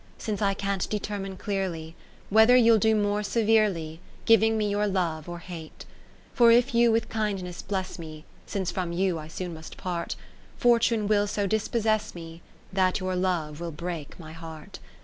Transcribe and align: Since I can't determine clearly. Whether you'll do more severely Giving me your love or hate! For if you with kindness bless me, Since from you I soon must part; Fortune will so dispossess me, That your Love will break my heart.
Since 0.17 0.41
I 0.41 0.55
can't 0.55 0.89
determine 0.89 1.37
clearly. 1.37 1.95
Whether 2.31 2.55
you'll 2.55 2.79
do 2.79 2.95
more 2.95 3.21
severely 3.21 3.99
Giving 4.25 4.57
me 4.57 4.67
your 4.67 4.87
love 4.87 5.29
or 5.29 5.37
hate! 5.37 5.85
For 6.33 6.49
if 6.49 6.73
you 6.73 6.91
with 6.91 7.07
kindness 7.07 7.61
bless 7.61 7.99
me, 7.99 8.25
Since 8.47 8.71
from 8.71 8.93
you 8.93 9.19
I 9.19 9.27
soon 9.27 9.53
must 9.53 9.77
part; 9.77 10.15
Fortune 10.57 11.05
will 11.07 11.27
so 11.27 11.45
dispossess 11.45 12.15
me, 12.15 12.41
That 12.73 12.99
your 12.99 13.15
Love 13.15 13.59
will 13.59 13.69
break 13.69 14.19
my 14.19 14.31
heart. 14.33 14.79